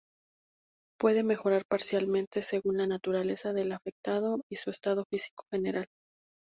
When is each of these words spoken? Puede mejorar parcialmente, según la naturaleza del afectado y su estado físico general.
Puede 0.99 1.21
mejorar 1.21 1.63
parcialmente, 1.69 2.41
según 2.41 2.77
la 2.77 2.87
naturaleza 2.87 3.53
del 3.53 3.71
afectado 3.71 4.41
y 4.49 4.55
su 4.55 4.71
estado 4.71 5.03
físico 5.11 5.43
general. 5.53 5.85